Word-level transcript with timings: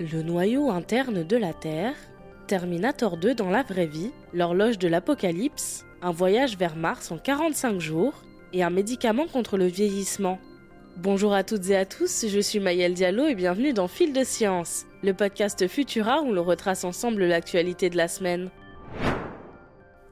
Le 0.00 0.22
noyau 0.22 0.70
interne 0.70 1.24
de 1.24 1.36
la 1.36 1.52
Terre, 1.52 1.96
Terminator 2.46 3.16
2 3.16 3.34
dans 3.34 3.50
la 3.50 3.64
vraie 3.64 3.88
vie, 3.88 4.12
l'horloge 4.32 4.78
de 4.78 4.86
l'apocalypse, 4.86 5.84
un 6.02 6.12
voyage 6.12 6.56
vers 6.56 6.76
Mars 6.76 7.10
en 7.10 7.18
45 7.18 7.80
jours 7.80 8.12
et 8.52 8.62
un 8.62 8.70
médicament 8.70 9.26
contre 9.26 9.56
le 9.56 9.66
vieillissement. 9.66 10.38
Bonjour 10.98 11.32
à 11.32 11.42
toutes 11.42 11.68
et 11.70 11.76
à 11.76 11.84
tous, 11.84 12.26
je 12.28 12.38
suis 12.38 12.60
Mayel 12.60 12.94
Diallo 12.94 13.26
et 13.26 13.34
bienvenue 13.34 13.72
dans 13.72 13.88
Fil 13.88 14.12
de 14.12 14.22
Science, 14.22 14.86
le 15.02 15.14
podcast 15.14 15.66
Futura 15.66 16.22
où 16.22 16.32
l'on 16.32 16.44
retrace 16.44 16.84
ensemble 16.84 17.24
l'actualité 17.24 17.90
de 17.90 17.96
la 17.96 18.06
semaine. 18.06 18.50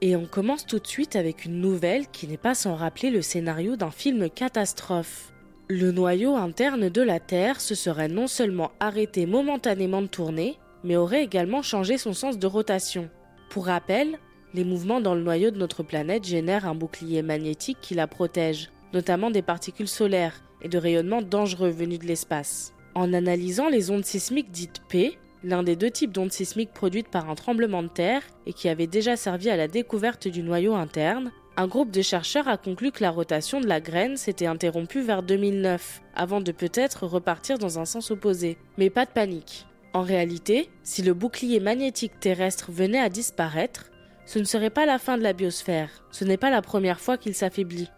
Et 0.01 0.17
on 0.17 0.25
commence 0.25 0.65
tout 0.65 0.79
de 0.79 0.87
suite 0.87 1.15
avec 1.15 1.45
une 1.45 1.61
nouvelle 1.61 2.07
qui 2.09 2.27
n'est 2.27 2.35
pas 2.35 2.55
sans 2.55 2.75
rappeler 2.75 3.09
le 3.09 3.21
scénario 3.21 3.77
d'un 3.77 3.91
film 3.91 4.29
catastrophe. 4.29 5.31
Le 5.69 5.91
noyau 5.91 6.37
interne 6.37 6.87
de 6.87 7.01
la 7.01 7.19
Terre 7.19 7.59
se 7.59 7.75
serait 7.75 8.07
non 8.07 8.27
seulement 8.27 8.71
arrêté 8.79 9.25
momentanément 9.25 10.01
de 10.01 10.07
tourner, 10.07 10.57
mais 10.85 10.95
aurait 10.95 11.25
également 11.25 11.61
changé 11.61 11.97
son 11.97 12.13
sens 12.13 12.39
de 12.39 12.47
rotation. 12.47 13.09
Pour 13.49 13.65
rappel, 13.65 14.17
les 14.53 14.63
mouvements 14.63 15.01
dans 15.01 15.13
le 15.13 15.23
noyau 15.23 15.51
de 15.51 15.57
notre 15.57 15.83
planète 15.83 16.23
génèrent 16.23 16.65
un 16.65 16.73
bouclier 16.73 17.21
magnétique 17.21 17.79
qui 17.81 17.95
la 17.95 18.07
protège, 18.07 18.71
notamment 18.93 19.29
des 19.29 19.41
particules 19.41 19.89
solaires 19.89 20.41
et 20.61 20.69
de 20.69 20.77
rayonnements 20.77 21.21
dangereux 21.21 21.71
venus 21.71 21.99
de 21.99 22.05
l'espace. 22.05 22.73
En 22.95 23.11
analysant 23.11 23.67
les 23.67 23.91
ondes 23.91 24.05
sismiques 24.05 24.51
dites 24.51 24.81
P, 24.87 25.17
l'un 25.43 25.63
des 25.63 25.75
deux 25.75 25.91
types 25.91 26.13
d'ondes 26.13 26.31
sismiques 26.31 26.73
produites 26.73 27.09
par 27.09 27.29
un 27.29 27.35
tremblement 27.35 27.83
de 27.83 27.89
terre 27.89 28.21
et 28.45 28.53
qui 28.53 28.69
avait 28.69 28.87
déjà 28.87 29.17
servi 29.17 29.49
à 29.49 29.57
la 29.57 29.67
découverte 29.67 30.29
du 30.29 30.43
noyau 30.43 30.75
interne, 30.75 31.33
un 31.59 31.65
groupe 31.65 31.89
de 31.89 32.03
chercheurs 32.03 32.47
a 32.47 32.55
conclu 32.57 32.91
que 32.91 33.01
la 33.01 33.09
rotation 33.09 33.59
de 33.59 33.65
la 33.65 33.81
graine 33.81 34.15
s'était 34.15 34.45
interrompue 34.45 35.01
vers 35.01 35.23
2009, 35.23 36.03
avant 36.15 36.39
de 36.39 36.51
peut-être 36.51 37.07
repartir 37.07 37.57
dans 37.57 37.79
un 37.79 37.85
sens 37.85 38.11
opposé. 38.11 38.59
Mais 38.77 38.91
pas 38.91 39.05
de 39.05 39.11
panique. 39.11 39.65
En 39.93 40.03
réalité, 40.03 40.69
si 40.83 41.01
le 41.01 41.15
bouclier 41.15 41.59
magnétique 41.59 42.19
terrestre 42.19 42.71
venait 42.71 42.99
à 42.99 43.09
disparaître, 43.09 43.89
ce 44.27 44.37
ne 44.37 44.43
serait 44.43 44.69
pas 44.69 44.85
la 44.85 44.99
fin 44.99 45.17
de 45.17 45.23
la 45.23 45.33
biosphère, 45.33 45.89
ce 46.11 46.25
n'est 46.25 46.37
pas 46.37 46.51
la 46.51 46.61
première 46.61 46.99
fois 46.99 47.17
qu'il 47.17 47.33
s'affaiblit. 47.33 47.89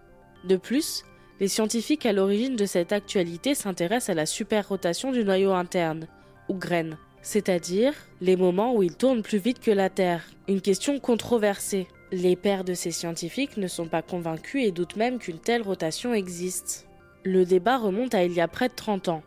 De 0.46 0.56
plus, 0.56 1.04
les 1.42 1.50
scientifiques 1.50 2.06
à 2.06 2.14
l'origine 2.14 2.56
de 2.56 2.66
cette 2.66 2.94
actualité 2.94 3.56
s'intéressent 3.56 4.12
à 4.12 4.14
la 4.14 4.26
superrotation 4.26 5.12
du 5.12 5.26
noyau 5.26 5.52
interne, 5.52 6.08
ou 6.48 6.54
graine, 6.54 6.98
c'est-à-dire 7.22 7.94
les 8.22 8.38
moments 8.38 8.74
où 8.74 8.84
il 8.84 8.96
tourne 8.96 9.22
plus 9.22 9.38
vite 9.38 9.60
que 9.60 9.72
la 9.72 9.90
Terre, 9.90 10.24
une 10.48 10.62
question 10.62 10.98
controversée. 11.00 11.88
Les 12.12 12.36
pairs 12.36 12.64
de 12.64 12.74
ces 12.74 12.92
scientifiques 12.92 13.58
ne 13.58 13.68
sont 13.68 13.88
pas 13.88 14.02
convaincus 14.02 14.66
et 14.66 14.72
doutent 14.72 14.96
même 14.96 15.20
qu'une 15.20 15.40
telle 15.40 15.62
rotation 15.62 16.14
existe. 16.14 16.88
Le 17.24 17.46
débat 17.46 17.78
remonte 17.78 18.16
à 18.16 18.24
il 18.24 18.34
y 18.34 18.42
a 18.42 18.48
près 18.48 18.70
de 18.70 18.74
30 18.74 19.10
ans, 19.10 19.24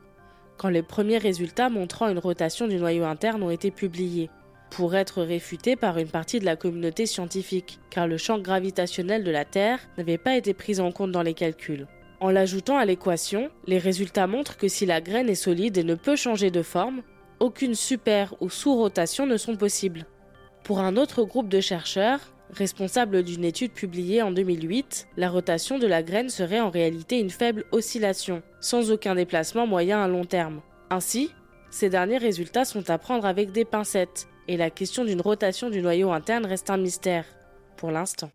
quand 0.62 0.68
les 0.68 0.82
premiers 0.82 1.18
résultats 1.18 1.68
montrant 1.68 2.08
une 2.08 2.18
rotation 2.18 2.68
du 2.68 2.76
noyau 2.76 3.04
interne 3.04 3.42
ont 3.42 3.50
été 3.50 3.70
publiés, 3.70 4.30
pour 4.70 4.94
être 4.94 5.22
réfutés 5.22 5.76
par 5.76 5.98
une 5.98 6.08
partie 6.08 6.40
de 6.40 6.44
la 6.44 6.56
communauté 6.56 7.04
scientifique, 7.06 7.80
car 7.90 8.06
le 8.06 8.16
champ 8.16 8.38
gravitationnel 8.38 9.24
de 9.24 9.30
la 9.30 9.44
Terre 9.44 9.80
n'avait 9.98 10.18
pas 10.18 10.36
été 10.36 10.54
pris 10.54 10.80
en 10.80 10.92
compte 10.92 11.12
dans 11.12 11.22
les 11.22 11.34
calculs. 11.34 11.86
En 12.20 12.30
l'ajoutant 12.30 12.78
à 12.78 12.84
l'équation, 12.84 13.50
les 13.66 13.78
résultats 13.78 14.28
montrent 14.28 14.56
que 14.56 14.68
si 14.68 14.86
la 14.86 15.00
graine 15.00 15.28
est 15.28 15.34
solide 15.34 15.78
et 15.78 15.84
ne 15.84 15.96
peut 15.96 16.16
changer 16.16 16.50
de 16.50 16.62
forme, 16.62 17.02
aucune 17.40 17.74
super 17.74 18.34
ou 18.40 18.48
sous-rotation 18.48 19.26
ne 19.26 19.36
sont 19.36 19.56
possibles. 19.56 20.06
Pour 20.62 20.78
un 20.78 20.96
autre 20.96 21.24
groupe 21.24 21.48
de 21.48 21.60
chercheurs, 21.60 22.20
responsable 22.52 23.22
d'une 23.22 23.44
étude 23.44 23.72
publiée 23.72 24.22
en 24.22 24.30
2008, 24.30 25.08
la 25.16 25.30
rotation 25.30 25.78
de 25.78 25.86
la 25.86 26.02
graine 26.02 26.28
serait 26.28 26.60
en 26.60 26.70
réalité 26.70 27.18
une 27.18 27.30
faible 27.30 27.64
oscillation, 27.72 28.42
sans 28.60 28.90
aucun 28.90 29.14
déplacement 29.14 29.66
moyen 29.66 30.02
à 30.02 30.08
long 30.08 30.24
terme. 30.24 30.60
Ainsi, 30.90 31.30
ces 31.70 31.88
derniers 31.88 32.18
résultats 32.18 32.64
sont 32.64 32.90
à 32.90 32.98
prendre 32.98 33.24
avec 33.24 33.52
des 33.52 33.64
pincettes, 33.64 34.28
et 34.48 34.56
la 34.56 34.70
question 34.70 35.04
d'une 35.04 35.20
rotation 35.20 35.70
du 35.70 35.80
noyau 35.80 36.10
interne 36.12 36.44
reste 36.44 36.68
un 36.68 36.76
mystère, 36.76 37.24
pour 37.76 37.90
l'instant. 37.90 38.30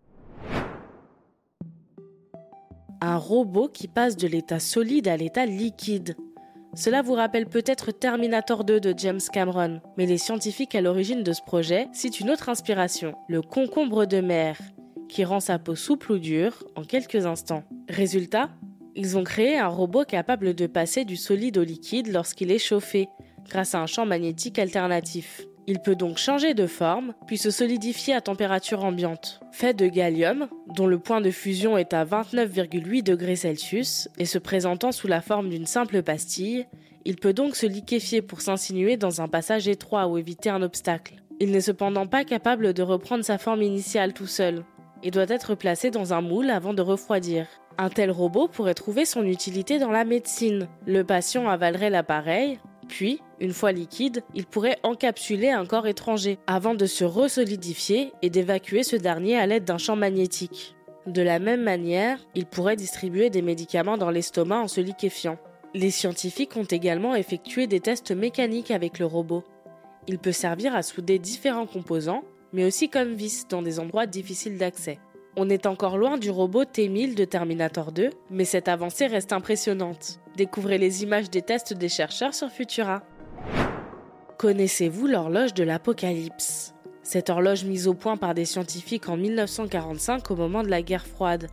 Un 3.00 3.18
robot 3.18 3.68
qui 3.68 3.88
passe 3.88 4.18
de 4.18 4.28
l'état 4.28 4.60
solide 4.60 5.08
à 5.08 5.18
l'état 5.18 5.46
liquide. 5.46 6.16
Cela 6.78 7.02
vous 7.02 7.16
rappelle 7.16 7.48
peut-être 7.48 7.92
Terminator 7.92 8.64
2 8.64 8.80
de 8.80 8.94
James 8.96 9.20
Cameron, 9.34 9.82
mais 9.98 10.06
les 10.06 10.20
scientifiques 10.20 10.76
à 10.76 10.82
l'origine 10.82 11.24
de 11.24 11.34
ce 11.34 11.42
projet 11.42 11.88
citent 11.92 12.20
une 12.20 12.30
autre 12.30 12.50
inspiration, 12.50 13.16
le 13.28 13.42
concombre 13.42 14.06
de 14.06 14.22
mer, 14.22 14.60
qui 15.10 15.26
rend 15.26 15.40
sa 15.40 15.58
peau 15.58 15.74
souple 15.74 16.12
ou 16.12 16.20
dure 16.20 16.64
en 16.76 16.84
quelques 16.84 17.26
instants. 17.26 17.64
Résultat, 17.90 18.52
ils 18.96 19.18
ont 19.18 19.24
créé 19.24 19.58
un 19.58 19.70
robot 19.70 20.04
capable 20.04 20.54
de 20.54 20.68
passer 20.68 21.04
du 21.04 21.16
solide 21.16 21.58
au 21.58 21.64
liquide 21.64 22.14
lorsqu'il 22.14 22.52
est 22.52 22.60
chauffé, 22.60 23.10
grâce 23.50 23.74
à 23.74 23.82
un 23.82 23.88
champ 23.88 24.06
magnétique 24.06 24.60
alternatif. 24.60 25.48
Il 25.70 25.80
peut 25.80 25.98
donc 25.98 26.18
changer 26.18 26.54
de 26.54 26.66
forme, 26.66 27.14
puis 27.28 27.38
se 27.38 27.52
solidifier 27.52 28.14
à 28.14 28.22
température 28.22 28.86
ambiante. 28.86 29.42
Fait 29.52 29.74
de 29.74 29.88
gallium, 29.88 30.48
dont 30.74 30.88
le 30.88 30.98
point 30.98 31.20
de 31.20 31.30
fusion 31.30 31.78
est 31.78 31.94
à 31.94 32.06
29,8 32.06 33.04
degrés 33.04 33.36
Celsius, 33.36 34.08
et 34.18 34.26
se 34.26 34.38
présentant 34.38 34.94
sous 34.94 35.08
la 35.08 35.20
forme 35.20 35.50
d'une 35.50 35.66
simple 35.66 36.04
pastille, 36.04 36.66
il 37.04 37.18
peut 37.18 37.34
donc 37.34 37.58
se 37.58 37.66
liquéfier 37.66 38.22
pour 38.22 38.40
s'insinuer 38.40 38.96
dans 38.96 39.20
un 39.20 39.28
passage 39.28 39.68
étroit 39.68 40.08
ou 40.08 40.18
éviter 40.18 40.50
un 40.50 40.62
obstacle. 40.62 41.16
Il 41.42 41.52
n'est 41.52 41.60
cependant 41.60 42.08
pas 42.08 42.24
capable 42.24 42.74
de 42.74 42.82
reprendre 42.82 43.26
sa 43.26 43.38
forme 43.38 43.62
initiale 43.62 44.14
tout 44.14 44.26
seul, 44.26 44.64
et 45.04 45.12
doit 45.12 45.26
être 45.28 45.54
placé 45.54 45.92
dans 45.92 46.14
un 46.14 46.22
moule 46.22 46.50
avant 46.50 46.74
de 46.74 46.82
refroidir. 46.82 47.46
Un 47.78 47.90
tel 47.90 48.10
robot 48.10 48.48
pourrait 48.48 48.74
trouver 48.74 49.04
son 49.04 49.26
utilité 49.26 49.80
dans 49.80 49.92
la 49.92 50.06
médecine. 50.06 50.70
Le 50.86 51.04
patient 51.04 51.48
avalerait 51.50 51.90
l'appareil, 51.90 52.58
puis, 52.88 53.22
une 53.40 53.54
fois 53.54 53.72
liquide, 53.72 54.24
il 54.34 54.46
pourrait 54.46 54.78
encapsuler 54.84 55.50
un 55.50 55.66
corps 55.66 55.88
étranger 55.88 56.40
avant 56.48 56.76
de 56.76 56.86
se 56.86 57.04
resolidifier 57.04 58.12
et 58.22 58.30
d'évacuer 58.30 58.84
ce 58.84 58.96
dernier 58.96 59.38
à 59.38 59.46
l'aide 59.46 59.66
d'un 59.66 59.78
champ 59.78 59.96
magnétique. 59.96 60.76
De 61.06 61.22
la 61.22 61.40
même 61.40 61.64
manière, 61.64 62.20
il 62.36 62.46
pourrait 62.46 62.76
distribuer 62.76 63.30
des 63.30 63.42
médicaments 63.42 63.98
dans 63.98 64.10
l'estomac 64.10 64.60
en 64.60 64.68
se 64.68 64.82
liquéfiant. 64.82 65.38
Les 65.74 65.92
scientifiques 65.92 66.58
ont 66.58 66.64
également 66.64 67.16
effectué 67.16 67.68
des 67.68 67.80
tests 67.80 68.12
mécaniques 68.12 68.72
avec 68.72 69.00
le 69.00 69.06
robot. 69.06 69.44
Il 70.08 70.20
peut 70.20 70.32
servir 70.32 70.76
à 70.76 70.82
souder 70.82 71.20
différents 71.20 71.66
composants, 71.66 72.24
mais 72.54 72.66
aussi 72.66 72.90
comme 72.90 73.14
vis 73.14 73.48
dans 73.48 73.62
des 73.62 73.80
endroits 73.80 74.06
difficiles 74.06 74.58
d'accès. 74.58 75.00
On 75.36 75.50
est 75.50 75.66
encore 75.66 75.98
loin 75.98 76.18
du 76.18 76.32
robot 76.32 76.66
T-1000 76.66 77.16
de 77.16 77.24
Terminator 77.24 77.92
2, 77.92 78.10
mais 78.32 78.46
cette 78.46 78.68
avancée 78.68 79.08
reste 79.08 79.34
impressionnante. 79.34 80.20
Découvrez 80.38 80.78
les 80.78 81.02
images 81.02 81.32
des 81.32 81.42
tests 81.42 81.74
des 81.74 81.90
chercheurs 81.90 82.36
sur 82.36 82.52
Futura. 82.52 83.02
Connaissez-vous 84.38 85.08
l'horloge 85.08 85.56
de 85.56 85.64
l'Apocalypse? 85.64 86.76
Cette 87.02 87.32
horloge 87.32 87.66
mise 87.66 87.88
au 87.88 87.96
point 87.96 88.18
par 88.18 88.36
des 88.36 88.46
scientifiques 88.46 89.10
en 89.10 89.18
1945 89.18 90.30
au 90.30 90.36
moment 90.36 90.62
de 90.62 90.68
la 90.68 90.84
guerre 90.84 91.08
froide 91.08 91.48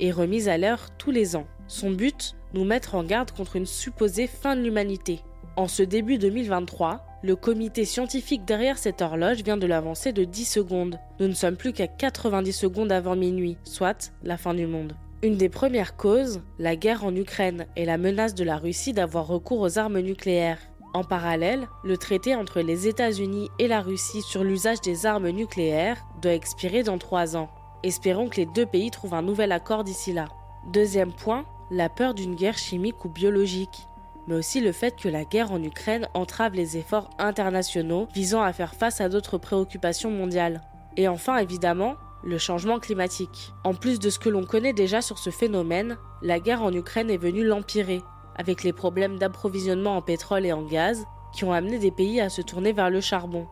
est 0.00 0.10
remise 0.10 0.48
à 0.48 0.58
l'heure 0.58 0.88
tous 0.98 1.12
les 1.12 1.36
ans. 1.36 1.46
Son 1.68 1.92
but? 1.92 2.34
Nous 2.54 2.64
mettre 2.64 2.96
en 2.96 3.04
garde 3.04 3.30
contre 3.30 3.54
une 3.54 3.66
supposée 3.66 4.26
fin 4.26 4.56
de 4.56 4.62
l'humanité. 4.62 5.20
En 5.54 5.68
ce 5.68 5.84
début 5.84 6.18
2023, 6.18 7.06
le 7.22 7.36
comité 7.36 7.84
scientifique 7.84 8.44
derrière 8.44 8.78
cette 8.78 9.00
horloge 9.00 9.44
vient 9.44 9.56
de 9.56 9.68
l'avancer 9.68 10.12
de 10.12 10.24
10 10.24 10.44
secondes. 10.44 10.98
Nous 11.20 11.28
ne 11.28 11.34
sommes 11.34 11.56
plus 11.56 11.72
qu'à 11.72 11.86
90 11.86 12.52
secondes 12.52 12.90
avant 12.90 13.14
minuit, 13.14 13.58
soit 13.62 14.12
la 14.24 14.36
fin 14.36 14.54
du 14.54 14.66
monde. 14.66 14.94
Une 15.24 15.38
des 15.38 15.48
premières 15.48 15.96
causes, 15.96 16.42
la 16.58 16.76
guerre 16.76 17.02
en 17.02 17.16
Ukraine 17.16 17.66
et 17.76 17.86
la 17.86 17.96
menace 17.96 18.34
de 18.34 18.44
la 18.44 18.58
Russie 18.58 18.92
d'avoir 18.92 19.26
recours 19.26 19.60
aux 19.60 19.78
armes 19.78 20.00
nucléaires. 20.00 20.58
En 20.92 21.02
parallèle, 21.02 21.66
le 21.82 21.96
traité 21.96 22.34
entre 22.34 22.60
les 22.60 22.88
États-Unis 22.88 23.48
et 23.58 23.66
la 23.66 23.80
Russie 23.80 24.20
sur 24.20 24.44
l'usage 24.44 24.82
des 24.82 25.06
armes 25.06 25.30
nucléaires 25.30 26.04
doit 26.20 26.34
expirer 26.34 26.82
dans 26.82 26.98
trois 26.98 27.38
ans. 27.38 27.48
Espérons 27.82 28.28
que 28.28 28.36
les 28.36 28.44
deux 28.44 28.66
pays 28.66 28.90
trouvent 28.90 29.14
un 29.14 29.22
nouvel 29.22 29.52
accord 29.52 29.82
d'ici 29.82 30.12
là. 30.12 30.26
Deuxième 30.74 31.14
point, 31.14 31.46
la 31.70 31.88
peur 31.88 32.12
d'une 32.12 32.34
guerre 32.34 32.58
chimique 32.58 33.02
ou 33.06 33.08
biologique 33.08 33.88
mais 34.26 34.36
aussi 34.36 34.60
le 34.60 34.72
fait 34.72 34.96
que 34.96 35.08
la 35.08 35.24
guerre 35.24 35.52
en 35.52 35.62
Ukraine 35.62 36.08
entrave 36.14 36.54
les 36.54 36.78
efforts 36.78 37.10
internationaux 37.18 38.08
visant 38.14 38.42
à 38.42 38.54
faire 38.54 38.74
face 38.74 39.02
à 39.02 39.10
d'autres 39.10 39.36
préoccupations 39.36 40.10
mondiales. 40.10 40.62
Et 40.96 41.08
enfin, 41.08 41.36
évidemment, 41.36 41.96
le 42.24 42.38
changement 42.38 42.78
climatique. 42.78 43.52
En 43.64 43.74
plus 43.74 43.98
de 43.98 44.08
ce 44.08 44.18
que 44.18 44.30
l'on 44.30 44.44
connaît 44.44 44.72
déjà 44.72 45.02
sur 45.02 45.18
ce 45.18 45.30
phénomène, 45.30 45.98
la 46.22 46.40
guerre 46.40 46.62
en 46.62 46.72
Ukraine 46.72 47.10
est 47.10 47.18
venue 47.18 47.44
l'empirer, 47.44 48.02
avec 48.36 48.64
les 48.64 48.72
problèmes 48.72 49.18
d'approvisionnement 49.18 49.96
en 49.96 50.02
pétrole 50.02 50.46
et 50.46 50.52
en 50.52 50.62
gaz 50.62 51.04
qui 51.34 51.44
ont 51.44 51.52
amené 51.52 51.78
des 51.78 51.90
pays 51.90 52.20
à 52.20 52.30
se 52.30 52.40
tourner 52.40 52.72
vers 52.72 52.90
le 52.90 53.00
charbon. 53.00 53.46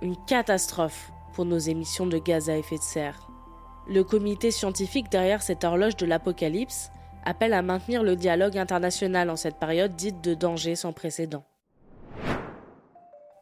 Une 0.00 0.16
catastrophe 0.26 1.10
pour 1.32 1.44
nos 1.44 1.58
émissions 1.58 2.06
de 2.06 2.18
gaz 2.18 2.48
à 2.48 2.56
effet 2.56 2.78
de 2.78 2.82
serre. 2.82 3.28
Le 3.88 4.04
comité 4.04 4.50
scientifique 4.50 5.10
derrière 5.10 5.42
cette 5.42 5.64
horloge 5.64 5.96
de 5.96 6.06
l'apocalypse 6.06 6.90
appelle 7.24 7.52
à 7.52 7.62
maintenir 7.62 8.02
le 8.02 8.16
dialogue 8.16 8.56
international 8.56 9.28
en 9.30 9.36
cette 9.36 9.58
période 9.58 9.96
dite 9.96 10.22
de 10.22 10.34
danger 10.34 10.76
sans 10.76 10.92
précédent. 10.92 11.44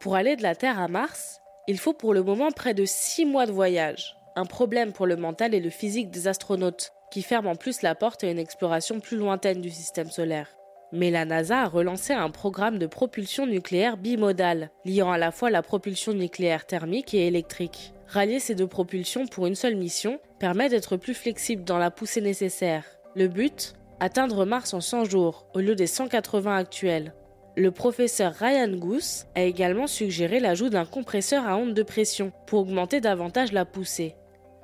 Pour 0.00 0.16
aller 0.16 0.34
de 0.36 0.42
la 0.42 0.54
Terre 0.54 0.80
à 0.80 0.88
Mars, 0.88 1.40
il 1.68 1.78
faut 1.78 1.92
pour 1.92 2.14
le 2.14 2.22
moment 2.22 2.50
près 2.50 2.74
de 2.74 2.84
6 2.84 3.26
mois 3.26 3.46
de 3.46 3.52
voyage. 3.52 4.16
Un 4.34 4.46
problème 4.46 4.92
pour 4.92 5.06
le 5.06 5.16
mental 5.16 5.54
et 5.54 5.60
le 5.60 5.68
physique 5.68 6.10
des 6.10 6.26
astronautes, 6.26 6.92
qui 7.10 7.20
ferment 7.20 7.50
en 7.50 7.54
plus 7.54 7.82
la 7.82 7.94
porte 7.94 8.24
à 8.24 8.30
une 8.30 8.38
exploration 8.38 8.98
plus 8.98 9.18
lointaine 9.18 9.60
du 9.60 9.68
système 9.68 10.10
solaire. 10.10 10.48
Mais 10.90 11.10
la 11.10 11.24
NASA 11.26 11.62
a 11.62 11.68
relancé 11.68 12.14
un 12.14 12.30
programme 12.30 12.78
de 12.78 12.86
propulsion 12.86 13.46
nucléaire 13.46 13.98
bimodale, 13.98 14.70
liant 14.86 15.10
à 15.10 15.18
la 15.18 15.32
fois 15.32 15.50
la 15.50 15.62
propulsion 15.62 16.14
nucléaire 16.14 16.66
thermique 16.66 17.12
et 17.12 17.26
électrique. 17.26 17.92
Rallier 18.08 18.40
ces 18.40 18.54
deux 18.54 18.66
propulsions 18.66 19.26
pour 19.26 19.46
une 19.46 19.54
seule 19.54 19.76
mission 19.76 20.18
permet 20.38 20.68
d'être 20.70 20.96
plus 20.96 21.14
flexible 21.14 21.64
dans 21.64 21.78
la 21.78 21.90
poussée 21.90 22.20
nécessaire. 22.20 22.84
Le 23.14 23.28
but? 23.28 23.74
Atteindre 24.00 24.44
Mars 24.46 24.74
en 24.74 24.80
100 24.80 25.04
jours 25.04 25.46
au 25.54 25.60
lieu 25.60 25.74
des 25.74 25.86
180 25.86 26.56
actuels. 26.56 27.14
Le 27.54 27.70
professeur 27.70 28.32
Ryan 28.32 28.68
Goose 28.68 29.26
a 29.34 29.42
également 29.42 29.86
suggéré 29.86 30.40
l'ajout 30.40 30.70
d'un 30.70 30.86
compresseur 30.86 31.46
à 31.46 31.56
onde 31.56 31.74
de 31.74 31.82
pression 31.82 32.32
pour 32.46 32.60
augmenter 32.60 33.02
davantage 33.02 33.52
la 33.52 33.66
poussée. 33.66 34.16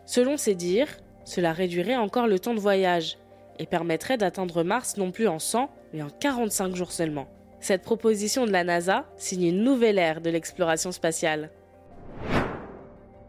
Selon 0.08 0.38
ses 0.38 0.55
dires, 0.55 0.88
cela 1.25 1.52
réduirait 1.52 1.96
encore 1.96 2.28
le 2.28 2.38
temps 2.38 2.55
de 2.55 2.60
voyage 2.60 3.19
et 3.58 3.66
permettrait 3.66 4.16
d'atteindre 4.16 4.62
Mars 4.62 4.96
non 4.96 5.10
plus 5.10 5.28
en 5.28 5.38
100, 5.38 5.69
mais 5.93 6.00
en 6.00 6.08
45 6.08 6.75
jours 6.75 6.93
seulement. 6.93 7.28
Cette 7.60 7.82
proposition 7.82 8.46
de 8.46 8.50
la 8.50 8.64
NASA 8.64 9.05
signe 9.19 9.49
une 9.49 9.62
nouvelle 9.62 9.99
ère 9.99 10.22
de 10.22 10.31
l'exploration 10.31 10.93
spatiale. 10.93 11.50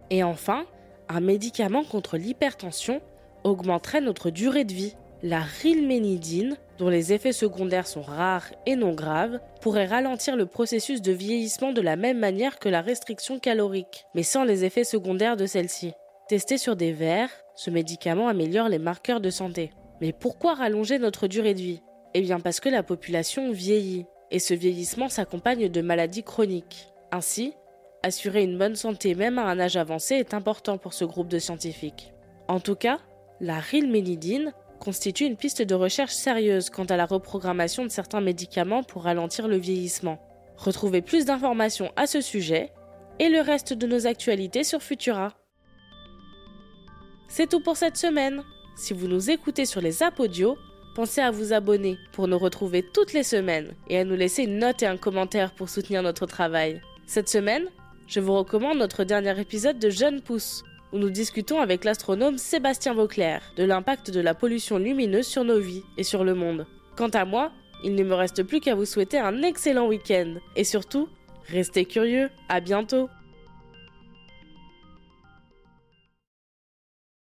Et 0.09 0.23
enfin, 0.23 0.65
un 1.09 1.19
médicament 1.19 1.83
contre 1.83 2.15
l'hypertension 2.15 3.01
augmenterait 3.43 3.99
notre 3.99 4.29
durée 4.29 4.63
de 4.63 4.73
vie. 4.73 4.95
La 5.21 5.41
rilménidine, 5.41 6.55
dont 6.77 6.87
les 6.87 7.11
effets 7.11 7.33
secondaires 7.33 7.87
sont 7.87 8.03
rares 8.03 8.53
et 8.65 8.77
non 8.77 8.93
graves, 8.93 9.41
pourrait 9.59 9.85
ralentir 9.85 10.37
le 10.37 10.45
processus 10.45 11.01
de 11.01 11.11
vieillissement 11.11 11.73
de 11.73 11.81
la 11.81 11.97
même 11.97 12.19
manière 12.19 12.57
que 12.57 12.69
la 12.69 12.79
restriction 12.79 13.37
calorique, 13.37 14.05
mais 14.15 14.23
sans 14.23 14.45
les 14.45 14.63
effets 14.63 14.85
secondaires 14.85 15.35
de 15.35 15.45
celle-ci. 15.45 15.91
Testé 16.29 16.59
sur 16.59 16.75
des 16.75 16.93
vers, 16.93 17.31
ce 17.55 17.71
médicament 17.71 18.27
améliore 18.27 18.69
les 18.69 18.77
marqueurs 18.77 19.19
de 19.19 19.31
santé. 19.31 19.71
Mais 19.99 20.13
pourquoi 20.13 20.53
rallonger 20.53 20.99
notre 20.99 21.25
durée 21.25 21.55
de 21.55 21.61
vie? 21.61 21.81
Eh 22.13 22.21
bien 22.21 22.39
parce 22.39 22.59
que 22.59 22.69
la 22.69 22.83
population 22.83 23.51
vieillit, 23.51 24.05
et 24.29 24.37
ce 24.37 24.53
vieillissement 24.53 25.09
s'accompagne 25.09 25.69
de 25.69 25.81
maladies 25.81 26.21
chroniques. 26.21 26.87
Ainsi, 27.11 27.55
assurer 28.03 28.43
une 28.43 28.59
bonne 28.59 28.75
santé 28.75 29.15
même 29.15 29.39
à 29.39 29.45
un 29.45 29.59
âge 29.59 29.75
avancé 29.75 30.17
est 30.17 30.35
important 30.35 30.77
pour 30.77 30.93
ce 30.93 31.03
groupe 31.03 31.29
de 31.29 31.39
scientifiques. 31.39 32.13
En 32.47 32.59
tout 32.59 32.75
cas, 32.75 32.99
la 33.41 33.57
rilménidine 33.57 34.53
constitue 34.79 35.25
une 35.25 35.35
piste 35.35 35.63
de 35.63 35.73
recherche 35.73 36.13
sérieuse 36.13 36.69
quant 36.69 36.85
à 36.85 36.95
la 36.95 37.07
reprogrammation 37.07 37.83
de 37.85 37.89
certains 37.89 38.21
médicaments 38.21 38.83
pour 38.83 39.05
ralentir 39.05 39.47
le 39.47 39.57
vieillissement. 39.57 40.19
Retrouvez 40.57 41.01
plus 41.01 41.25
d'informations 41.25 41.91
à 41.95 42.05
ce 42.05 42.21
sujet 42.21 42.71
et 43.17 43.29
le 43.29 43.41
reste 43.41 43.73
de 43.73 43.87
nos 43.87 44.05
actualités 44.05 44.63
sur 44.63 44.83
Futura. 44.83 45.38
C'est 47.31 47.47
tout 47.47 47.59
pour 47.59 47.77
cette 47.77 47.95
semaine. 47.95 48.43
Si 48.75 48.91
vous 48.91 49.07
nous 49.07 49.29
écoutez 49.29 49.65
sur 49.67 49.81
les 49.81 49.99
audio, 50.17 50.57
pensez 50.95 51.21
à 51.21 51.29
vous 51.29 51.53
abonner 51.53 51.99
pour 52.11 52.27
nous 52.27 52.39
retrouver 52.39 52.81
toutes 52.81 53.13
les 53.13 53.21
semaines 53.21 53.75
et 53.87 53.99
à 53.99 54.03
nous 54.03 54.15
laisser 54.15 54.43
une 54.43 54.57
note 54.57 54.81
et 54.81 54.87
un 54.87 54.97
commentaire 54.97 55.53
pour 55.53 55.69
soutenir 55.69 56.01
notre 56.01 56.25
travail. 56.25 56.81
Cette 57.05 57.29
semaine, 57.29 57.67
je 58.07 58.19
vous 58.19 58.33
recommande 58.35 58.79
notre 58.79 59.03
dernier 59.03 59.39
épisode 59.39 59.77
de 59.77 59.91
Jeune 59.91 60.21
Pousse 60.21 60.63
où 60.91 60.97
nous 60.97 61.11
discutons 61.11 61.61
avec 61.61 61.85
l'astronome 61.85 62.39
Sébastien 62.39 62.95
Vauclair 62.95 63.43
de 63.57 63.63
l'impact 63.63 64.09
de 64.09 64.21
la 64.21 64.33
pollution 64.33 64.79
lumineuse 64.79 65.27
sur 65.27 65.43
nos 65.43 65.59
vies 65.59 65.83
et 65.97 66.03
sur 66.03 66.23
le 66.23 66.33
monde. 66.33 66.65
Quant 66.97 67.09
à 67.09 67.25
moi, 67.25 67.51
il 67.83 67.93
ne 67.93 68.03
me 68.03 68.15
reste 68.15 68.41
plus 68.41 68.59
qu'à 68.59 68.73
vous 68.73 68.85
souhaiter 68.85 69.19
un 69.19 69.43
excellent 69.43 69.87
week-end 69.87 70.37
et 70.55 70.63
surtout, 70.63 71.07
restez 71.47 71.85
curieux, 71.85 72.31
à 72.49 72.59
bientôt 72.59 73.07